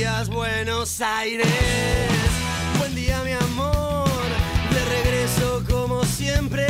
[0.00, 1.46] días, Buenos Aires.
[2.78, 4.08] Buen día, mi amor.
[4.72, 6.66] De regreso como siempre.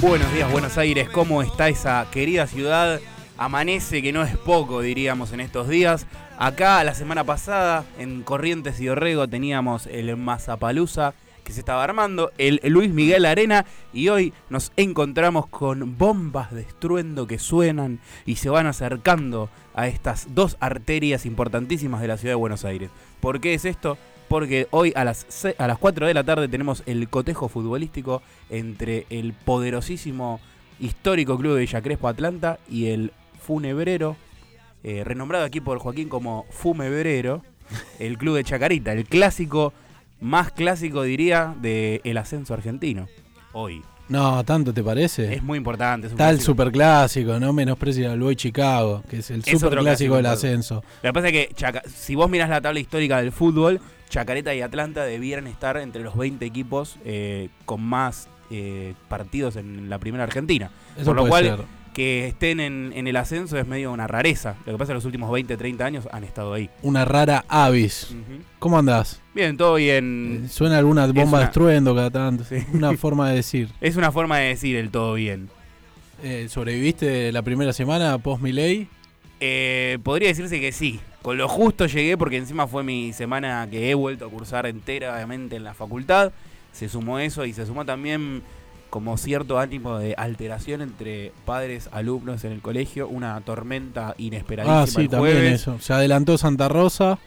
[0.00, 1.06] Buenos días, Buenos Aires.
[1.10, 2.98] ¿Cómo está esa querida ciudad?
[3.36, 6.06] Amanece, que no es poco, diríamos, en estos días.
[6.38, 11.12] Acá, la semana pasada, en Corrientes y Orrego, teníamos el Mazapalusa
[11.46, 16.62] que se estaba armando, el Luis Miguel Arena, y hoy nos encontramos con bombas de
[16.62, 22.32] estruendo que suenan y se van acercando a estas dos arterias importantísimas de la ciudad
[22.32, 22.90] de Buenos Aires.
[23.20, 23.96] ¿Por qué es esto?
[24.28, 29.06] Porque hoy a las, a las 4 de la tarde tenemos el cotejo futbolístico entre
[29.08, 30.40] el poderosísimo
[30.80, 34.16] histórico club de Villa Crespo Atlanta y el funebrero,
[34.82, 37.42] eh, renombrado aquí por Joaquín como Fumebrero,
[38.00, 39.72] el club de Chacarita, el clásico
[40.20, 43.06] más clásico, diría, del ascenso argentino.
[43.52, 43.82] Hoy.
[44.08, 45.34] No, tanto te parece.
[45.34, 46.06] Es muy importante.
[46.06, 50.84] Está el superclásico, no menosprecia al Boy Chicago, que es el superclásico del ascenso.
[51.02, 54.60] Lo que pasa es que si vos mirás la tabla histórica del fútbol, Chacareta y
[54.60, 60.22] Atlanta debieran estar entre los 20 equipos eh, con más eh, partidos en la primera
[60.22, 60.70] Argentina.
[60.96, 61.64] Eso Por lo cual,
[61.96, 64.56] que estén en, el ascenso es medio una rareza.
[64.66, 66.68] Lo que pasa es que los últimos 20, 30 años han estado ahí.
[66.82, 68.14] Una rara avis.
[68.58, 69.22] ¿Cómo andás?
[69.34, 70.42] Bien, todo bien.
[70.44, 72.44] Eh, suena alguna bomba de estruendo cada tanto.
[72.74, 73.70] Una forma de decir.
[73.80, 75.48] Es una forma de decir el todo bien.
[76.22, 78.88] Eh, ¿Sobreviviste la primera semana post Miley?
[79.40, 81.00] Eh, podría decirse que sí.
[81.22, 85.14] Con lo justo llegué porque encima fue mi semana que he vuelto a cursar entera,
[85.14, 86.30] obviamente, en la facultad.
[86.72, 88.42] Se sumó eso y se sumó también
[88.96, 94.80] como cierto ánimo de alteración entre padres, alumnos en el colegio, una tormenta inesperadísima.
[94.80, 95.76] Ah, sí, también eso.
[95.80, 97.18] Se adelantó Santa Rosa.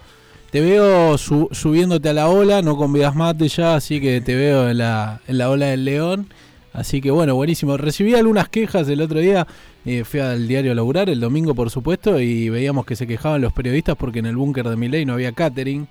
[0.49, 4.79] Te veo subiéndote a la ola, no convidas mate ya, así que te veo en
[4.79, 6.33] la, en la ola del león.
[6.73, 7.77] Así que bueno, buenísimo.
[7.77, 9.45] Recibí algunas quejas el otro día,
[9.85, 13.41] eh, fui al diario a laburar, el domingo por supuesto, y veíamos que se quejaban
[13.41, 15.87] los periodistas porque en el búnker de Miley no había catering.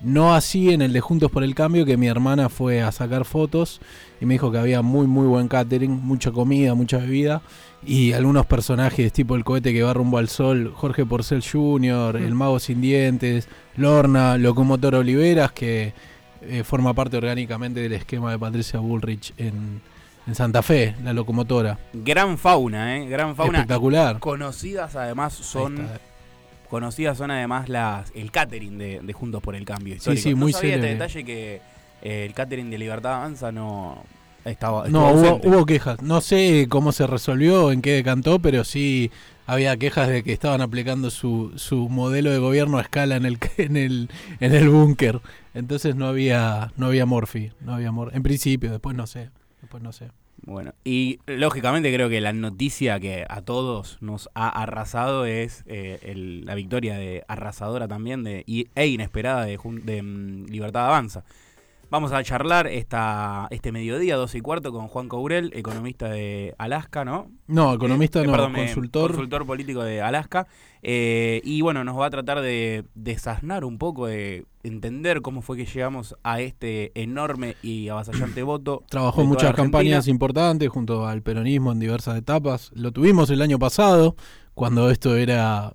[0.00, 3.24] No así en el de Juntos por el Cambio, que mi hermana fue a sacar
[3.24, 3.80] fotos
[4.20, 7.42] y me dijo que había muy, muy buen catering, mucha comida, mucha bebida
[7.84, 12.34] y algunos personajes tipo el cohete que va rumbo al sol, Jorge Porcel Jr., el
[12.34, 15.94] mago sin dientes, Lorna, Locomotor Oliveras, que
[16.42, 19.80] eh, forma parte orgánicamente del esquema de Patricia Bullrich en,
[20.26, 21.78] en Santa Fe, la locomotora.
[21.92, 23.06] Gran fauna, ¿eh?
[23.06, 23.58] Gran fauna.
[23.58, 24.18] Espectacular.
[24.18, 25.88] Conocidas además son
[26.66, 30.22] conocidas son además las el catering de, Juntos por el Cambio histórico.
[30.22, 31.60] Sí, sí, muy no sabía este detalle que
[32.02, 34.04] eh, el catering de Libertad Avanza no
[34.44, 36.02] estaba No, hubo, quejas.
[36.02, 39.10] No sé cómo se resolvió, en qué decantó, pero sí
[39.46, 43.38] había quejas de que estaban aplicando su, su modelo de gobierno a escala en el
[43.58, 44.10] en el
[44.40, 45.20] en el búnker.
[45.54, 49.82] Entonces no había no había morfi, no había mor en principio, después no sé, después
[49.82, 50.10] no sé.
[50.46, 55.98] Bueno, y lógicamente creo que la noticia que a todos nos ha arrasado es eh,
[56.44, 61.24] la victoria de arrasadora también de, e inesperada de, de mm, Libertad Avanza.
[61.88, 67.04] Vamos a charlar esta, este mediodía, 12 y cuarto, con Juan Courel, economista de Alaska,
[67.04, 67.30] ¿no?
[67.46, 69.10] No, economista eh, no, perdón, consultor.
[69.12, 70.48] consultor político de Alaska.
[70.82, 75.56] Eh, y bueno, nos va a tratar de desasnar un poco, de entender cómo fue
[75.56, 78.82] que llegamos a este enorme y avasallante voto.
[78.88, 82.72] Trabajó en muchas campañas importantes junto al peronismo en diversas etapas.
[82.74, 84.16] Lo tuvimos el año pasado,
[84.54, 85.74] cuando esto era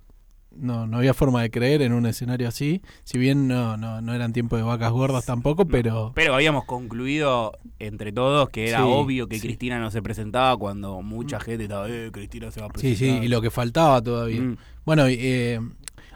[0.56, 2.82] no, no había forma de creer en un escenario así.
[3.04, 6.12] Si bien no, no, no eran tiempos de vacas gordas tampoco, pero.
[6.14, 11.38] pero habíamos concluido entre todos que era obvio que Cristina no se presentaba cuando mucha
[11.38, 11.40] mm.
[11.40, 12.98] gente estaba, eh, Cristina se va a presentar.
[12.98, 14.40] Sí, sí, y lo que faltaba todavía.
[14.40, 14.56] Mm.
[14.84, 15.60] Bueno, eh,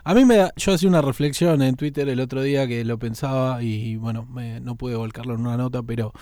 [0.04, 2.98] a mí me da, yo hacía una reflexión en Twitter el otro día que lo
[2.98, 4.28] pensaba y, bueno,
[4.62, 6.12] no pude volcarlo en una nota, pero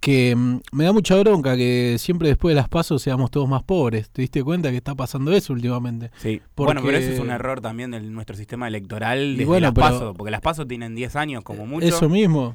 [0.00, 3.62] que mm, me da mucha bronca que siempre después de las pasos seamos todos más
[3.62, 4.10] pobres.
[4.10, 6.10] ¿Te diste cuenta que está pasando eso últimamente?
[6.18, 6.40] Sí.
[6.56, 10.30] Bueno, pero eso es un error también de nuestro sistema electoral desde las pasos, porque
[10.30, 11.86] las pasos tienen 10 años como mucho.
[11.86, 12.54] Eso mismo.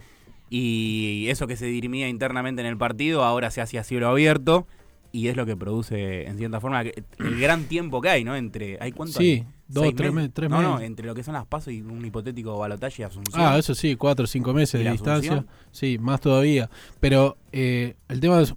[0.50, 4.68] Y eso que se dirimía internamente en el partido ahora se hace a cielo abierto
[5.14, 8.36] y es lo que produce en cierta forma el gran tiempo que hay, ¿no?
[8.36, 10.72] Entre hay cuánto Sí, dos, tres, meses, tres no, meses.
[10.72, 13.40] No, entre lo que son las pasos y un hipotético balotaje y asunción.
[13.40, 15.46] Ah, eso sí, cuatro o cinco meses de distancia.
[15.72, 16.68] Sí, más todavía.
[17.00, 18.56] Pero eh, el tema es,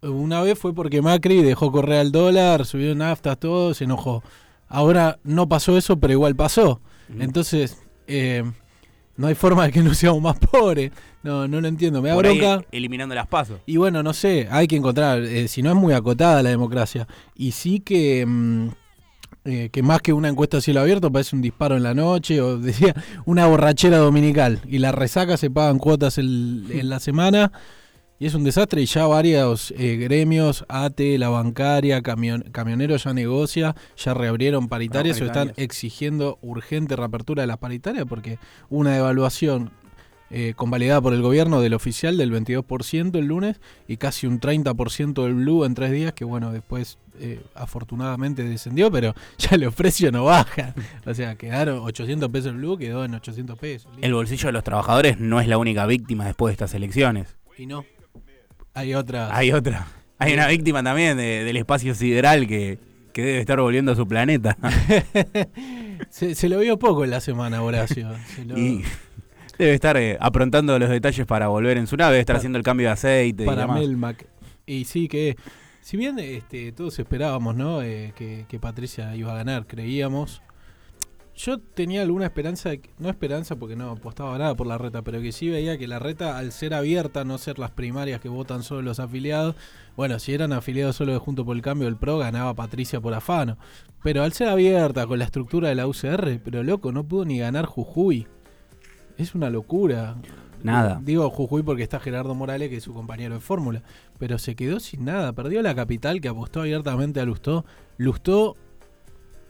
[0.00, 4.22] una vez fue porque Macri dejó correr al dólar, subió naftas, todo, se enojó.
[4.68, 6.80] Ahora no pasó eso, pero igual pasó.
[7.18, 8.50] Entonces, eh,
[9.22, 10.90] no hay forma de que no seamos más pobres.
[11.22, 12.02] No, no lo entiendo.
[12.02, 12.64] Me da bronca.
[12.72, 13.60] eliminando las pasos.
[13.66, 15.22] Y bueno, no sé, hay que encontrar.
[15.22, 17.06] Eh, si no es muy acotada la democracia.
[17.36, 18.26] Y sí que.
[18.26, 18.68] Mm,
[19.44, 22.40] eh, que más que una encuesta a cielo abierto parece un disparo en la noche
[22.40, 27.50] o decía una borrachera dominical y la resaca se pagan cuotas en la semana
[28.22, 33.12] Y es un desastre y ya varios eh, gremios, ATE, la bancaria, camion, camioneros ya
[33.12, 38.38] negocia, ya reabrieron paritarias o están exigiendo urgente reapertura de las paritarias porque
[38.70, 39.72] una devaluación
[40.30, 45.24] eh, convalidada por el gobierno del oficial del 22% el lunes y casi un 30%
[45.24, 50.12] del blue en tres días, que bueno, después eh, afortunadamente descendió, pero ya los precios
[50.12, 50.74] no bajan.
[51.06, 53.90] O sea, quedaron 800 pesos el blue, quedó en 800 pesos.
[54.00, 57.36] El bolsillo de los trabajadores no es la única víctima después de estas elecciones.
[57.58, 57.84] Y no.
[58.74, 59.34] Hay otra.
[59.36, 59.86] Hay otra.
[60.18, 62.78] Hay una víctima también del espacio sideral que,
[63.14, 64.56] debe estar volviendo a su planeta.
[66.10, 68.08] se, lo vio poco en la semana, Horacio.
[68.56, 68.82] Y
[69.58, 72.64] debe estar eh, aprontando los detalles para volver en su nave, debe estar haciendo el
[72.64, 73.44] cambio de aceite.
[73.44, 74.26] Para y Melmac.
[74.64, 75.36] Y sí, que
[75.80, 77.82] si bien este, todos esperábamos ¿no?
[77.82, 80.40] Eh, que, que Patricia iba a ganar, creíamos
[81.34, 85.32] yo tenía alguna esperanza, no esperanza porque no apostaba nada por la reta, pero que
[85.32, 88.82] sí veía que la reta, al ser abierta, no ser las primarias que votan solo
[88.82, 89.56] los afiliados,
[89.96, 93.14] bueno, si eran afiliados solo de Junto por el Cambio del PRO, ganaba Patricia por
[93.14, 93.58] afano.
[94.02, 97.38] Pero al ser abierta con la estructura de la UCR, pero loco, no pudo ni
[97.38, 98.26] ganar Jujuy.
[99.18, 100.16] Es una locura.
[100.62, 101.00] Nada.
[101.02, 103.82] Digo Jujuy porque está Gerardo Morales, que es su compañero de fórmula.
[104.18, 105.32] Pero se quedó sin nada.
[105.32, 107.64] Perdió la capital que apostó abiertamente a Lustó.
[107.96, 108.56] Lustó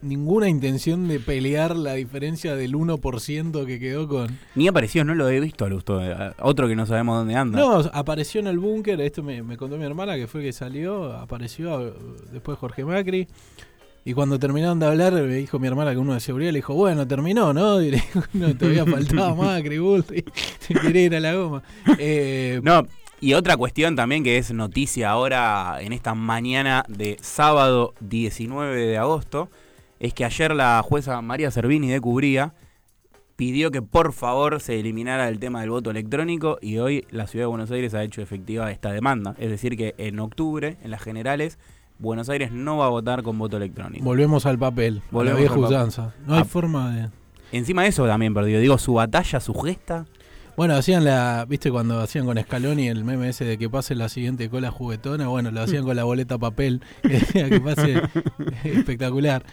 [0.03, 4.39] ninguna intención de pelear la diferencia del 1% que quedó con...
[4.55, 7.59] Ni apareció, no lo he visto eh, otro que no sabemos dónde anda.
[7.59, 11.13] No, apareció en el búnker, esto me, contó mi hermana, que fue el que salió,
[11.13, 11.95] apareció
[12.33, 13.29] después Jorge Macri.
[14.05, 16.75] Y cuando terminaron de hablar, me dijo mi hermana que uno de seguridad le dijo,
[16.75, 17.81] bueno, terminó, ¿no?
[17.81, 18.03] Y le
[18.33, 20.25] no, todavía faltaba Macri, Bulti,
[20.59, 21.63] se quiere ir a la goma.
[21.99, 22.85] Eh, no,
[23.23, 28.99] y otra cuestión también que es noticia ahora en esta mañana de sábado 19 de
[28.99, 29.49] agosto,
[30.03, 32.55] es que ayer la jueza María Servini de Cubría
[33.37, 37.45] pidió que por favor se eliminara el tema del voto electrónico y hoy la ciudad
[37.45, 39.37] de Buenos Aires ha hecho efectiva esta demanda.
[39.39, 41.57] Es decir, que en octubre, en las generales,
[42.01, 44.05] Buenos Aires no va a votar con voto electrónico.
[44.05, 46.15] Volvemos al papel, Volvemos a la vieja usanza.
[46.27, 47.09] No hay ah, forma de...
[47.53, 50.07] Encima de eso también perdió, digo, su batalla, su gesta.
[50.57, 54.09] Bueno, hacían la, viste cuando hacían con Scaloni el meme ese de que pase la
[54.09, 58.03] siguiente cola juguetona, bueno, lo hacían con la boleta papel, que pase
[58.65, 59.45] espectacular.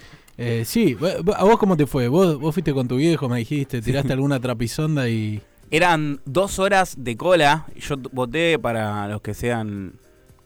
[0.41, 0.95] Eh, sí,
[1.35, 2.07] ¿a vos cómo te fue?
[2.07, 5.41] ¿Vos, vos fuiste con tu viejo, me dijiste, tiraste alguna trapisonda y...
[5.69, 7.67] Eran dos horas de cola.
[7.75, 9.99] Yo voté para los que sean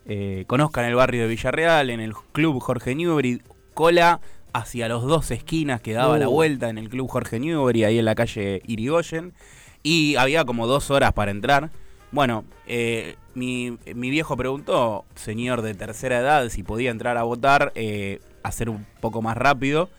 [0.05, 3.41] eh, conozcan el barrio de Villarreal, en el club Jorge Newbery.
[3.73, 4.19] Cola
[4.51, 6.31] hacia los dos esquinas que daba la uh.
[6.31, 9.33] vuelta en el club Jorge Newbery, ahí en la calle Irigoyen.
[9.81, 11.71] Y había como dos horas para entrar.
[12.11, 17.71] Bueno, eh, mi, mi, viejo preguntó, señor de tercera edad, si podía entrar a votar.
[17.75, 19.89] Eh, hacer un poco más rápido.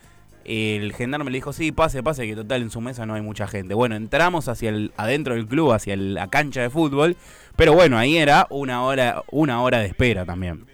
[0.44, 3.46] El gendarme le dijo, sí, pase, pase, que total en su mesa no hay mucha
[3.46, 3.72] gente.
[3.74, 7.16] Bueno, entramos hacia el, adentro del club, hacia la cancha de fútbol,
[7.56, 10.66] pero bueno, ahí era una hora, una hora de espera también.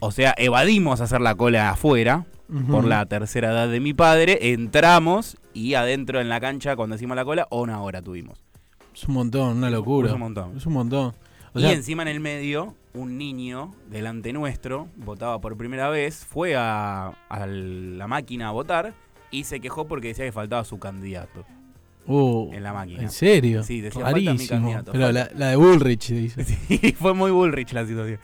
[0.00, 2.26] O sea, evadimos hacer la cola afuera,
[2.68, 7.16] por la tercera edad de mi padre, entramos y adentro en la cancha, cuando hicimos
[7.16, 8.42] la cola, una hora tuvimos.
[8.94, 10.08] Es un montón, una locura.
[10.08, 10.56] Es un montón.
[10.56, 11.14] Es un montón.
[11.54, 17.12] Y encima en el medio un niño delante nuestro, votaba por primera vez, fue a,
[17.28, 18.94] la máquina a votar
[19.30, 21.44] y se quejó porque decía que faltaba su candidato.
[22.06, 23.02] Uh, en la máquina.
[23.02, 23.62] ¿En serio?
[23.62, 24.92] Sí, decía falta mi candidato.
[24.92, 26.44] Pero la, de Bullrich dice.
[26.68, 28.18] Sí, fue muy Bullrich la situación.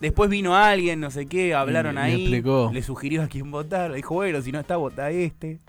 [0.00, 2.26] Después vino alguien, no sé qué, hablaron ahí.
[2.28, 3.92] Le sugirió a quién votar.
[3.92, 5.60] Dijo, bueno, si no está, vota este.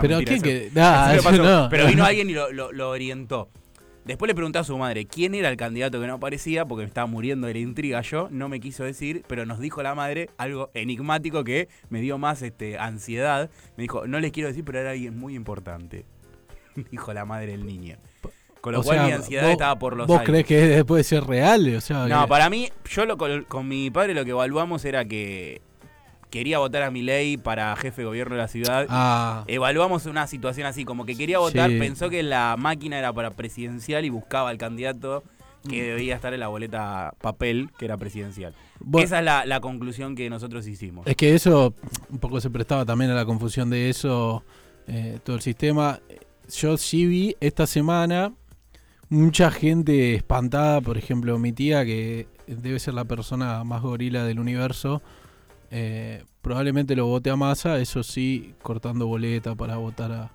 [0.00, 0.70] pero quién que.?
[1.70, 3.50] Pero vino alguien y lo orientó.
[4.04, 6.88] Después le pregunté a su madre quién era el candidato que no aparecía, porque me
[6.88, 10.28] estaba muriendo de la intriga yo, no me quiso decir, pero nos dijo la madre
[10.36, 13.50] algo enigmático que me dio más este, ansiedad.
[13.76, 16.04] Me dijo, no les quiero decir, pero era alguien muy importante.
[16.90, 17.96] dijo la madre del niño.
[18.60, 21.74] Con lo cual mi ansiedad estaba por los ¿Vos crees que puede ser real?
[21.76, 25.60] O sea, no, para mí, yo lo, con mi padre lo que evaluamos era que
[26.34, 28.86] quería votar a mi ley para jefe de gobierno de la ciudad.
[28.90, 29.44] Ah.
[29.46, 34.04] Evaluamos una situación así, como que quería votar, pensó que la máquina era para presidencial
[34.04, 35.22] y buscaba al candidato
[35.62, 35.86] que mm.
[35.86, 38.52] debía estar en la boleta papel, que era presidencial.
[38.98, 41.06] Esa es la, conclusión que nosotros hicimos.
[41.06, 41.72] Es que eso,
[42.10, 44.42] un poco se prestaba también a la confusión de eso,
[44.88, 46.00] eh, todo el sistema.
[46.52, 48.32] Yo sí vi esta semana
[49.08, 54.40] mucha gente espantada, por ejemplo, mi tía, que debe ser la persona más gorila del
[54.40, 55.00] universo,
[55.76, 60.30] eh, probablemente lo vote a masa, eso sí, cortando boleta para votar a.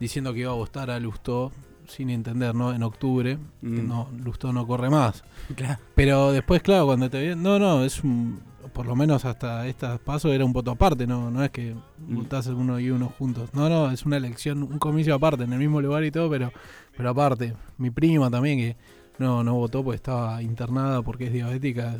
[0.00, 1.52] diciendo que iba a votar a Lustó,
[1.86, 2.72] sin entender, ¿no?
[2.72, 3.86] En octubre, mm.
[3.86, 5.24] no, Lustó no corre más.
[5.94, 7.42] Pero después, claro, cuando te vienen.
[7.42, 8.40] No, no, es un.
[8.72, 12.16] Por lo menos hasta estos pasos era un voto aparte, no, no es que mm.
[12.16, 13.50] votases uno y uno juntos.
[13.52, 16.50] No, no, es una elección, un comicio aparte, en el mismo lugar y todo, pero,
[16.96, 17.52] pero aparte.
[17.76, 18.76] Mi prima también, que
[19.18, 21.98] no, no votó porque estaba internada porque es diabética.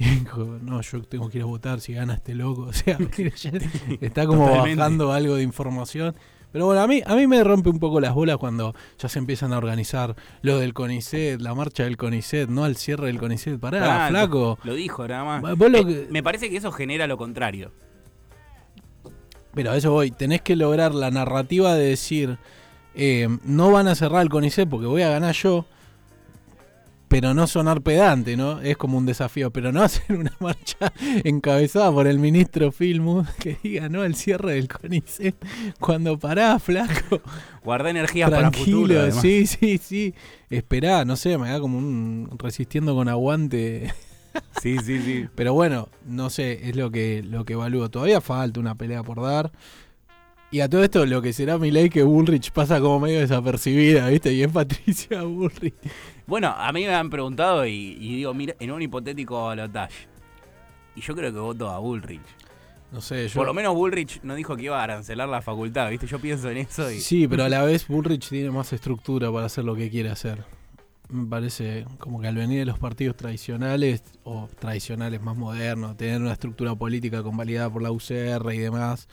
[0.00, 2.62] Y dijo, no, yo tengo que ir a votar si gana este loco.
[2.68, 2.96] O sea,
[4.00, 4.76] está como Totalmente.
[4.80, 6.14] bajando algo de información.
[6.52, 9.18] Pero bueno, a mí, a mí me rompe un poco las bolas cuando ya se
[9.20, 13.60] empiezan a organizar lo del CONICET, la marcha del CONICET, no al cierre del CONICET.
[13.60, 14.58] Pará, Pará, flaco.
[14.64, 15.56] Lo dijo nada más.
[15.56, 17.70] Vos lo Eh, que- Me parece que eso genera lo contrario.
[19.54, 22.38] Pero a eso voy, tenés que lograr la narrativa de decir,
[22.94, 25.66] eh, no van a cerrar el CONICET porque voy a ganar yo,
[27.10, 28.60] pero no sonar pedante, ¿no?
[28.60, 30.92] Es como un desafío, pero no hacer una marcha
[31.24, 35.34] encabezada por el ministro Filmus que diga no al cierre del CONICET
[35.80, 37.20] cuando pará, flaco.
[37.64, 39.00] Guarda energías para futuro.
[39.00, 39.20] Además.
[39.20, 40.14] sí, sí, sí.
[40.50, 43.92] Esperá, no sé, me da como un resistiendo con aguante.
[44.62, 45.26] sí, sí, sí.
[45.34, 47.90] Pero bueno, no sé, es lo que, lo que evalúo.
[47.90, 49.50] Todavía falta una pelea por dar.
[50.52, 54.08] Y a todo esto, lo que será mi ley que Bullrich pasa como medio desapercibida,
[54.08, 54.32] ¿viste?
[54.32, 55.74] Y es Patricia Bullrich.
[56.26, 60.08] Bueno, a mí me han preguntado y, y digo, mira, en un hipotético balotaje.
[60.96, 62.20] Y yo creo que voto a Bullrich.
[62.92, 63.34] No sé, yo.
[63.34, 66.06] Por lo menos Bullrich no dijo que iba a arancelar la facultad, ¿viste?
[66.06, 67.00] Yo pienso en eso y.
[67.00, 70.44] Sí, pero a la vez Bullrich tiene más estructura para hacer lo que quiere hacer.
[71.08, 76.20] Me parece como que al venir de los partidos tradicionales, o tradicionales más modernos, tener
[76.20, 79.08] una estructura política convalidada por la UCR y demás,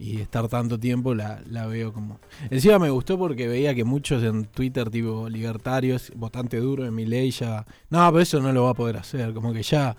[0.00, 2.18] y estar tanto tiempo, la, la veo como...
[2.48, 7.04] Encima me gustó porque veía que muchos en Twitter, tipo libertarios, votante duro de mi
[7.04, 7.66] ley, ya...
[7.90, 9.94] No, pero eso no lo va a poder hacer, como que ya...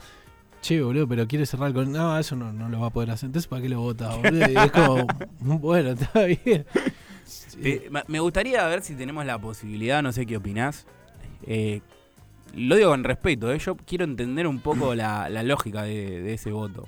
[0.59, 1.91] Che, boludo, pero quiere cerrar con...
[1.91, 3.27] No, eso no, no lo va a poder hacer.
[3.27, 4.49] Entonces, ¿para qué lo vota, boludo?
[4.49, 5.05] Y es como...
[5.39, 6.65] Bueno, está bien.
[7.63, 10.87] Eh, me gustaría ver si tenemos la posibilidad, no sé qué opinás.
[11.45, 11.81] Eh,
[12.55, 13.59] lo digo con respeto, ¿eh?
[13.59, 16.87] yo quiero entender un poco la, la lógica de ese voto.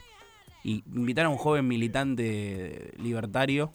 [0.63, 3.71] Y invitar a un joven militante libertario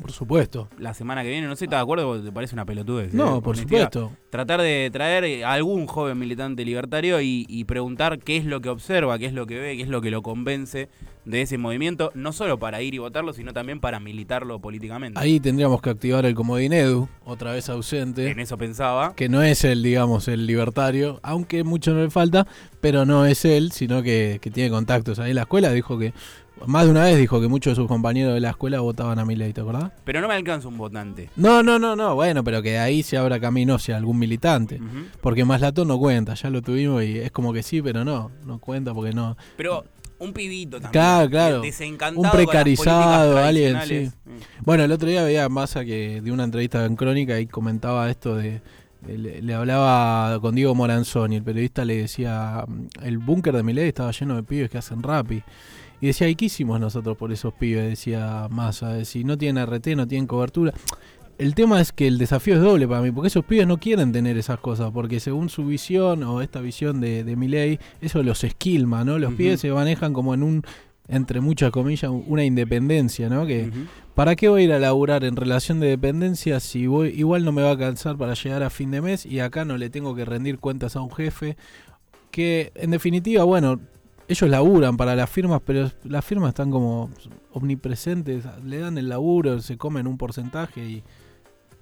[0.00, 0.68] Por supuesto.
[0.78, 2.08] la semana que viene, no sé, ¿estás de acuerdo?
[2.08, 3.12] ¿O ¿Te parece una pelotudez?
[3.12, 3.42] No, eh?
[3.42, 3.90] por Honestidad.
[3.92, 4.12] supuesto.
[4.30, 8.60] Tratar de traer eh, a algún joven militante libertario y, y preguntar qué es lo
[8.60, 10.88] que observa, qué es lo que ve, qué es lo que lo convence
[11.26, 15.20] de ese movimiento, no solo para ir y votarlo, sino también para militarlo políticamente.
[15.20, 18.30] Ahí tendríamos que activar el comodín Edu, otra vez ausente.
[18.30, 19.14] En eso pensaba.
[19.14, 22.46] Que no es el, digamos, el libertario, aunque mucho no le falta,
[22.80, 25.72] pero no es él, sino que, que tiene contactos ahí en la escuela.
[25.72, 26.14] Dijo que,
[26.66, 29.24] más de una vez dijo que muchos de sus compañeros de la escuela votaban a
[29.24, 29.92] Milei, ¿te acordás?
[30.04, 31.30] Pero no me alcanza un votante.
[31.36, 34.76] No, no, no, no, bueno, pero que de ahí se abra camino hacia algún militante.
[34.76, 35.06] Ujú.
[35.20, 38.58] Porque Maslatón no cuenta, ya lo tuvimos y es como que sí, pero no, no
[38.58, 39.36] cuenta porque no.
[39.56, 39.84] Pero
[40.18, 40.92] un pibito también.
[40.92, 41.60] Claro, claro.
[41.62, 44.18] Desencantado Un con las precarizado, políticas alguien, tradicionales.
[44.64, 48.08] Bueno, el otro día veía a Massa que de una entrevista en Crónica y comentaba
[48.10, 48.60] esto de.
[49.06, 52.66] Le, le hablaba con Diego Moranzoni, el periodista le decía,
[53.02, 55.36] el búnker de Milei estaba lleno de pibes que hacen rapi.
[55.36, 55.42] Y
[56.08, 57.88] decía, ¿y qué hicimos nosotros por esos pibes?
[57.88, 60.72] Decía Massa, si no tienen RT, no tienen cobertura.
[61.38, 64.12] El tema es que el desafío es doble para mí, porque esos pibes no quieren
[64.12, 68.44] tener esas cosas, porque según su visión o esta visión de, de Milei, eso los
[68.44, 69.18] esquilma, ¿no?
[69.18, 70.62] Los pibes se manejan como en un,
[71.10, 73.44] entre muchas comillas, una independencia, ¿no?
[73.46, 73.70] Que.
[74.14, 77.52] ¿Para qué voy a ir a laburar en relación de dependencia si voy igual no
[77.52, 80.14] me va a alcanzar para llegar a fin de mes y acá no le tengo
[80.14, 81.56] que rendir cuentas a un jefe?
[82.30, 83.80] Que en definitiva, bueno,
[84.30, 87.10] ellos laburan para las firmas, pero las firmas están como
[87.52, 91.02] omnipresentes, le dan el laburo, se comen un porcentaje y,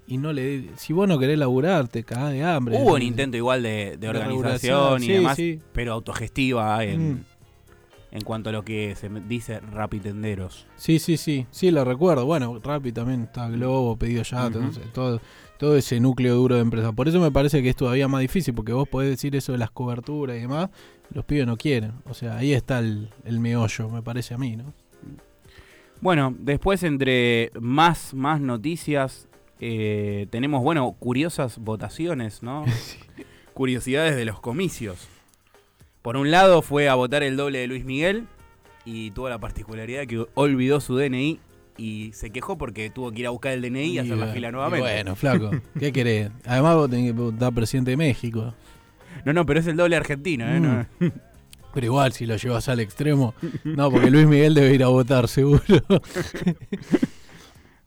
[0.07, 0.69] y no le...
[0.75, 2.77] Si vos no querés laburar, te cagás de hambre.
[2.81, 5.59] Hubo un intento igual de, de De organización y sí, demás, sí.
[5.73, 7.23] pero autogestiva en, Mm.
[8.11, 10.65] en cuanto a lo que se dice rapitenderos.
[10.75, 12.25] Sí, sí, sí, sí, lo recuerdo.
[12.25, 15.21] Bueno, Rappi también está Globo, pedido ya, entonces, todo,
[15.59, 16.93] todo ese núcleo duro de empresa.
[16.93, 19.57] Por eso me parece que es todavía más difícil, porque vos podés decir eso de
[19.57, 20.69] las coberturas y demás,
[21.13, 21.95] los pibes no quieren.
[22.05, 24.73] O sea, ahí está el, el meollo, me parece a mí, ¿no?
[25.99, 29.27] Bueno, después entre más, más noticias,
[29.59, 32.63] eh, tenemos, bueno, curiosas votaciones, ¿no?
[33.53, 35.09] Curiosidades de los comicios.
[36.01, 38.27] Por un lado fue a votar el doble de Luis Miguel
[38.85, 41.41] y tuvo la particularidad que olvidó su DNI
[41.79, 44.51] y se quejó porque tuvo que ir a buscar el DNI y, hacer la fila
[44.51, 44.81] nuevamente.
[44.81, 46.29] Bueno, flaco, ¿qué querés?
[46.45, 48.53] Además vos tenés que votar presidente de México.
[49.25, 50.59] No, no, pero es el doble argentino, ¿eh?
[50.59, 50.63] Mm.
[50.63, 51.11] No-
[51.73, 53.33] Pero igual, si lo llevas al extremo,
[53.63, 55.61] no, porque Luis Miguel debe ir a votar, seguro.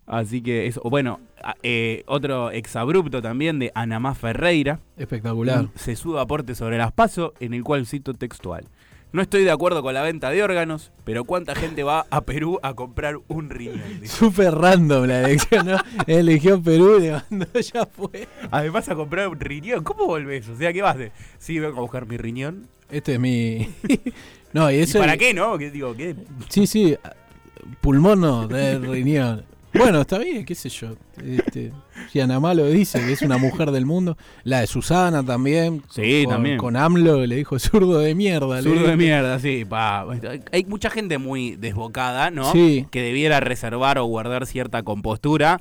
[0.06, 1.20] Así que eso, bueno,
[1.62, 4.80] eh, otro exabrupto también de Anamá Ferreira.
[4.96, 5.60] Espectacular.
[5.60, 8.66] un sesudo aporte sobre las PASO, en el cual cito textual.
[9.12, 12.58] No estoy de acuerdo con la venta de órganos, pero ¿cuánta gente va a Perú
[12.62, 13.82] a comprar un riñón?
[14.06, 15.76] Súper random la elección, ¿no?
[16.06, 18.26] Eligió Perú, le mandó, ya fue.
[18.50, 20.48] Además a comprar un riñón, ¿cómo volvés?
[20.48, 21.12] O sea, ¿qué vas de?
[21.38, 22.68] Sí, vengo a buscar mi riñón.
[22.90, 23.68] Este es mi.
[24.54, 24.98] no, y ¿Y eso.
[24.98, 25.58] para qué, no?
[25.58, 26.16] ¿Qué, digo, ¿qué?
[26.48, 26.96] Sí, sí.
[27.82, 29.44] Pulmón no, de riñón.
[29.74, 30.96] Bueno, está bien, qué sé yo.
[31.24, 31.72] Este,
[32.10, 34.16] si Anamá lo dice, que es una mujer del mundo.
[34.44, 35.82] La de Susana también.
[35.90, 36.58] Sí, con, también.
[36.58, 38.62] Con AMLO le dijo zurdo de mierda.
[38.62, 39.64] Zurdo de mierda, sí.
[39.64, 40.06] pa.
[40.52, 42.52] Hay mucha gente muy desbocada, ¿no?
[42.52, 42.86] Sí.
[42.90, 45.60] Que debiera reservar o guardar cierta compostura.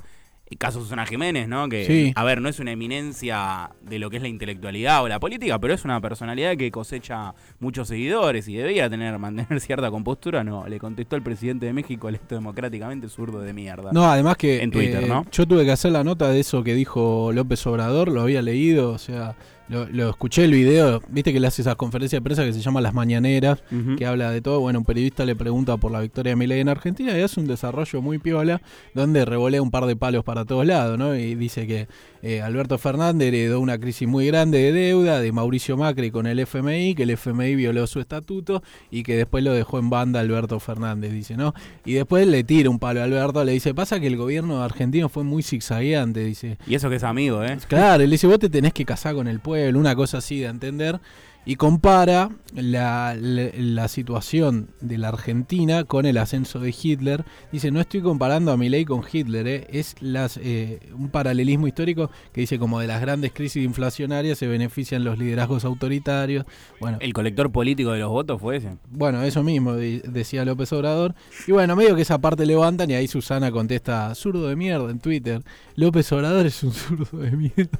[0.52, 1.66] El caso Susana Jiménez, ¿no?
[1.70, 2.12] Que, Sí.
[2.14, 5.58] a ver, no es una eminencia de lo que es la intelectualidad o la política,
[5.58, 10.44] pero es una personalidad que cosecha muchos seguidores y debía tener, mantener cierta compostura.
[10.44, 13.92] No, le contestó el presidente de México, electo democráticamente, zurdo de mierda.
[13.92, 15.24] No, además que En Twitter, eh, ¿no?
[15.32, 18.90] yo tuve que hacer la nota de eso que dijo López Obrador, lo había leído,
[18.90, 19.34] o sea,
[19.72, 22.60] lo, lo escuché el video, viste que le hace esas conferencias de prensa que se
[22.60, 23.62] llama Las Mañaneras,
[23.96, 24.60] que habla de todo.
[24.60, 27.46] Bueno, un periodista le pregunta por la victoria de Milei en Argentina y hace un
[27.46, 28.60] desarrollo muy piola
[28.94, 31.16] donde revolea un par de palos para todos lados, ¿no?
[31.16, 31.88] Y dice que
[32.22, 36.38] eh, Alberto Fernández heredó una crisis muy grande de deuda de Mauricio Macri con el
[36.38, 40.60] FMI, que el FMI violó su estatuto y que después lo dejó en banda Alberto
[40.60, 41.54] Fernández, dice, ¿no?
[41.84, 45.08] Y después le tira un palo a Alberto, le dice, pasa que el gobierno argentino
[45.08, 46.58] fue muy zigzagueante, dice.
[46.66, 47.58] Y eso que es amigo, ¿eh?
[47.66, 50.46] Claro, él dice, vos te tenés que casar con el pueblo, una cosa así de
[50.46, 51.00] entender.
[51.44, 57.24] Y compara la, la- la situación de la Argentina con el ascenso de Hitler.
[57.50, 59.66] Dice, no estoy comparando a Milei con Hitler, ¿eh?
[59.72, 64.46] es las, eh, un paralelismo histórico que dice como de las grandes crisis inflacionarias se
[64.46, 66.44] benefician los liderazgos autoritarios.
[66.78, 68.76] Bueno, El colector político de los votos fue ese.
[68.90, 71.14] bueno, eso mismo decía López Obrador.
[71.48, 75.00] Y bueno, medio que esa parte levantan y ahí Susana contesta, zurdo de mierda en
[75.00, 75.42] Twitter.
[75.74, 77.78] López Obrador es un zurdo de mierda.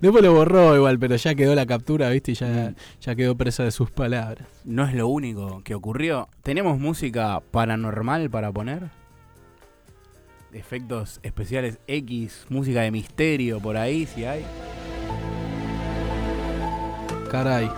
[0.00, 2.32] Después lo borró igual, pero ya quedó la captura, ¿viste?
[2.32, 4.46] Y ya, ya quedó presa de sus palabras.
[4.64, 6.28] No es lo único que ocurrió.
[6.42, 8.90] ¿Tenemos música paranormal para poner?
[10.52, 14.44] Efectos especiales X, música de misterio por ahí, si hay.
[17.30, 17.70] Caray.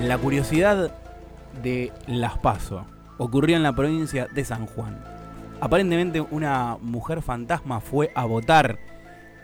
[0.00, 0.94] La curiosidad
[1.62, 2.86] de Las Paso
[3.18, 4.98] ocurrió en la provincia de San Juan.
[5.60, 8.78] Aparentemente una mujer fantasma fue a votar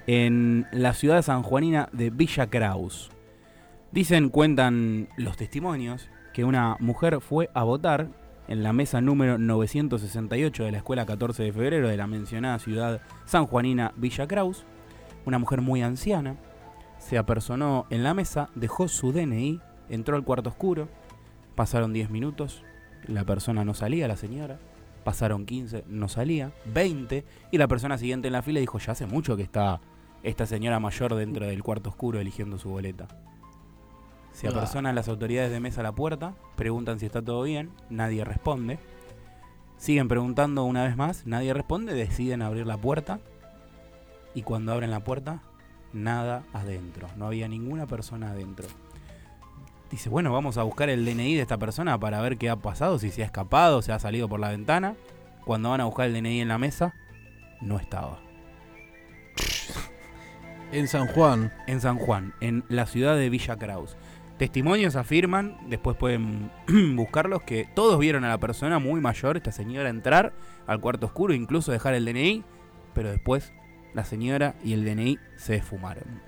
[0.06, 3.10] en la ciudad sanjuanina de Villa Kraus.
[3.90, 8.08] Dicen, cuentan los testimonios, que una mujer fue a votar
[8.48, 13.00] en la mesa número 968 de la escuela 14 de febrero de la mencionada ciudad
[13.24, 14.64] sanjuanina Villa Kraus.
[15.24, 16.36] Una mujer muy anciana
[16.98, 20.88] se apersonó en la mesa, dejó su DNI, entró al cuarto oscuro,
[21.54, 22.62] pasaron 10 minutos,
[23.06, 24.58] la persona no salía, la señora,
[25.04, 29.06] pasaron 15, no salía, 20, y la persona siguiente en la fila dijo, ya hace
[29.06, 29.80] mucho que está
[30.26, 33.06] esta señora mayor dentro del cuarto oscuro eligiendo su boleta.
[34.32, 38.24] Se apersonan las autoridades de mesa a la puerta, preguntan si está todo bien, nadie
[38.24, 38.80] responde.
[39.78, 43.20] Siguen preguntando una vez más, nadie responde, deciden abrir la puerta
[44.34, 45.42] y cuando abren la puerta,
[45.92, 48.66] nada adentro, no había ninguna persona adentro.
[49.92, 52.98] Dice, bueno, vamos a buscar el DNI de esta persona para ver qué ha pasado,
[52.98, 54.96] si se ha escapado, se ha salido por la ventana.
[55.44, 56.94] Cuando van a buscar el DNI en la mesa,
[57.60, 58.25] no estaba.
[60.72, 61.52] En San Juan.
[61.66, 63.96] En San Juan, en la ciudad de Villa Kraus.
[64.38, 66.50] Testimonios afirman, después pueden
[66.96, 70.34] buscarlos, que todos vieron a la persona muy mayor, esta señora, entrar
[70.66, 72.44] al cuarto oscuro, incluso dejar el DNI,
[72.94, 73.52] pero después
[73.94, 76.20] la señora y el DNI se esfumaron.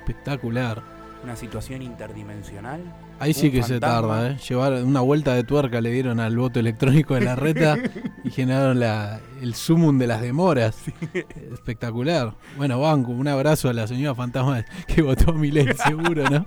[0.00, 0.82] Espectacular.
[1.22, 2.80] Una situación interdimensional.
[3.18, 4.36] Ahí sí que se tarda, ¿eh?
[4.48, 7.76] Llevar una vuelta de tuerca le dieron al voto electrónico de la reta
[8.24, 10.76] y generaron la, el sumum de las demoras.
[11.52, 12.34] Espectacular.
[12.56, 16.44] Bueno, Banco, un abrazo a la señora fantasma que votó a Milei, seguro, ¿no?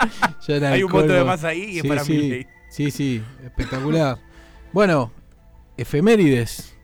[0.47, 2.47] Ya Hay un voto de más ahí y es Sí, para sí, Milei.
[2.69, 4.17] Sí, sí, espectacular.
[4.71, 5.11] Bueno,
[5.77, 6.75] efemérides.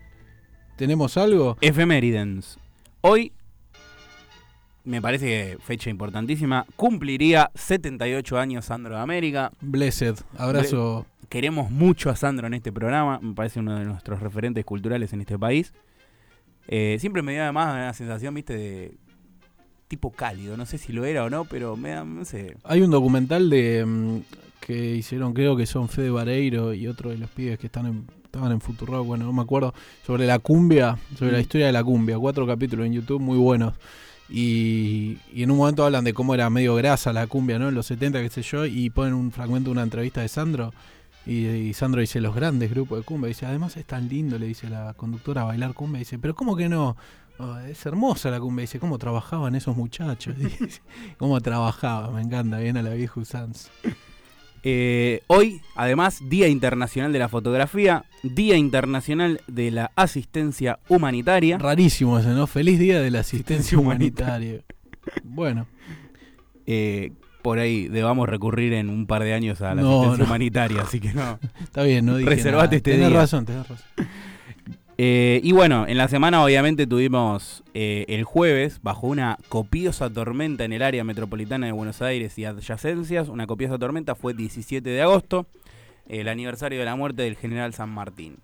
[0.75, 1.57] ¿Tenemos algo?
[1.61, 2.57] Efemeridens.
[3.01, 3.33] Hoy,
[4.89, 9.51] me parece que fecha importantísima, cumpliría 78 años Sandro de América.
[9.61, 11.05] Blessed, abrazo.
[11.29, 15.21] Queremos mucho a Sandro en este programa, me parece uno de nuestros referentes culturales en
[15.21, 15.73] este país.
[16.67, 18.97] Eh, siempre me dio además una sensación, viste, de
[19.87, 22.57] tipo cálido, no sé si lo era o no, pero me da, no sé.
[22.63, 24.17] Hay un documental de mm,
[24.59, 28.07] que hicieron, creo que son Fede Vareiro y otro de los pibes que están en,
[28.23, 29.73] estaban en Futuro, bueno, no me acuerdo,
[30.05, 31.41] sobre la cumbia, sobre la Mm.
[31.41, 32.17] historia de la cumbia.
[32.17, 33.73] Cuatro capítulos en YouTube muy buenos.
[34.29, 37.69] Y, en un momento hablan de cómo era medio grasa la cumbia, ¿no?
[37.69, 40.73] En los 70, qué sé yo, y ponen un fragmento de una entrevista de Sandro.
[41.25, 43.27] Y, y Sandro dice, los grandes grupos de cumbia.
[43.27, 45.99] Dice, además es tan lindo, le dice la conductora, bailar cumbia.
[45.99, 46.95] Dice, pero ¿cómo que no?
[47.39, 48.61] Oh, es hermosa la cumbia.
[48.61, 50.37] Dice, ¿cómo trabajaban esos muchachos?
[50.37, 50.81] Dice,
[51.17, 52.11] ¿Cómo trabajaba?
[52.11, 53.69] Me encanta, bien a la vieja usanza.
[54.63, 61.57] Eh, hoy, además, Día Internacional de la Fotografía, Día Internacional de la Asistencia Humanitaria.
[61.57, 62.47] Rarísimo ese, ¿no?
[62.47, 64.61] Feliz día de la asistencia humanitaria.
[65.23, 65.67] Bueno,
[66.65, 70.29] Eh, por ahí debamos recurrir en un par de años a la No, asistencia no.
[70.29, 71.39] humanitaria, así que no.
[71.63, 72.75] está bien, no dije Reservate nada.
[72.75, 73.17] este tenés día.
[73.17, 73.87] razón, tenés razón.
[75.01, 80.65] Eh, y bueno, en la semana obviamente tuvimos eh, el jueves, bajo una copiosa tormenta
[80.65, 85.01] en el área metropolitana de Buenos Aires y adyacencias, una copiosa tormenta fue 17 de
[85.01, 85.45] agosto,
[86.09, 88.39] el aniversario de la muerte del general San Martín.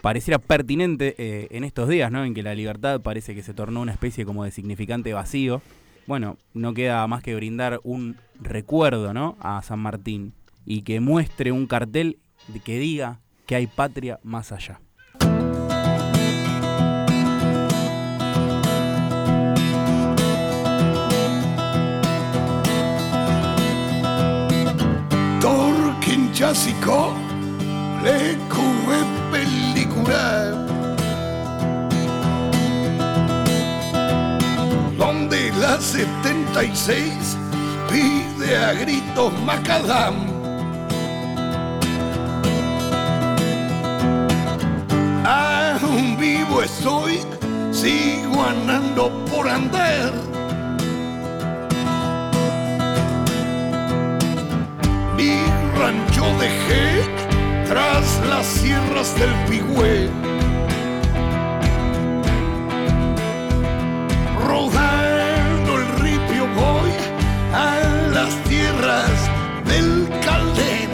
[0.00, 2.24] Pareciera pertinente eh, en estos días, ¿no?
[2.24, 5.60] En que la libertad parece que se tornó una especie como de significante vacío.
[6.06, 9.36] Bueno, no queda más que brindar un recuerdo, ¿no?
[9.40, 10.32] A San Martín
[10.64, 12.20] y que muestre un cartel
[12.64, 14.80] que diga que hay patria más allá.
[26.36, 27.14] Torquín
[28.04, 28.36] le
[29.32, 30.50] película
[34.98, 37.38] donde la 76
[37.88, 40.14] pide a gritos macadam
[45.24, 47.20] aún vivo estoy
[47.72, 50.35] sigo andando por andar
[57.68, 60.08] tras las sierras del Pigüé.
[64.46, 66.92] Rodando el ripio voy
[67.52, 67.80] a
[68.12, 69.18] las tierras
[69.64, 70.90] del Caldén.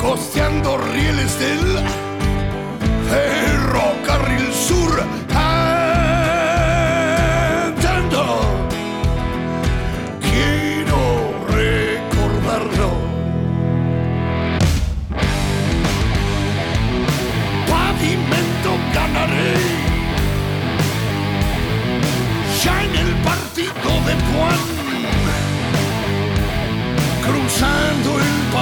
[0.00, 1.78] Costeando rieles del
[3.08, 5.29] ferrocarril sur.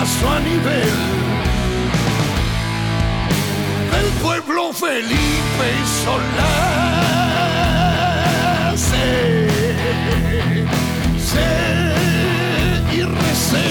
[0.08, 0.98] A nivel.
[4.00, 5.68] El pueblo Felipe
[6.02, 6.56] Solá.
[8.74, 9.48] Sé,
[11.30, 11.50] sé
[12.96, 13.68] y recé.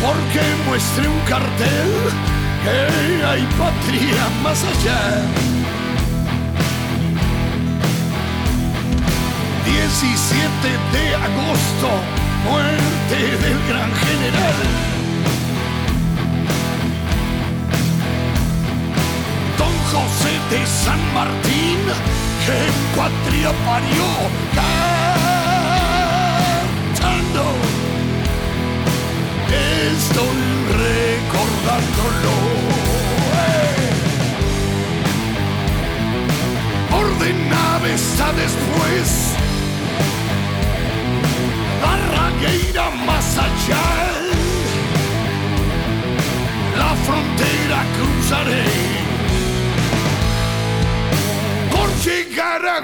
[0.00, 1.90] Porque muestre un cartel
[2.62, 2.78] que
[3.24, 5.02] hay patria más allá.
[9.64, 11.90] 17 de agosto,
[12.48, 14.58] muerte del gran general.
[19.58, 21.80] Don José de San Martín,
[22.44, 22.58] que
[22.96, 24.06] patria parió
[26.98, 27.44] cantando.
[29.90, 30.40] Estoy
[30.84, 32.34] recordándolo.
[33.44, 33.90] ¡Eh!
[36.92, 39.27] Ordenaba está después.
[42.38, 43.84] Barragueira más allá.
[46.76, 48.64] La frontera cruzaré.
[51.70, 52.80] Por llegar a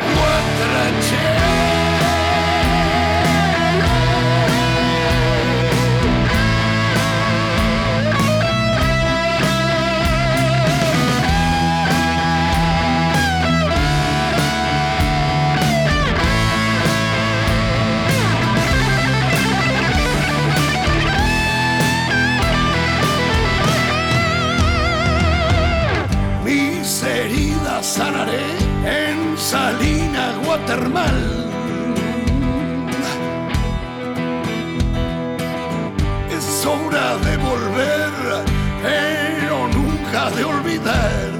[40.15, 41.33] de olvidar.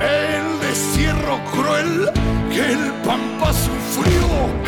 [0.00, 2.10] El destierro cruel
[2.52, 4.63] que el Pampa sufrió